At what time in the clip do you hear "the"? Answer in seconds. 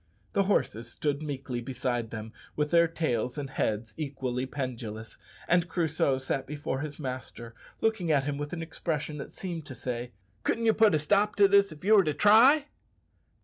0.33-0.45